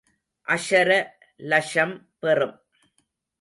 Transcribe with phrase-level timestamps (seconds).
[0.47, 0.89] அக்ஷர
[1.37, 1.95] லக்ஷம்
[2.19, 2.55] பெறும்.